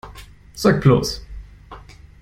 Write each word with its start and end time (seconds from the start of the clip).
Sag 0.55 0.81
bloß! 0.81 1.21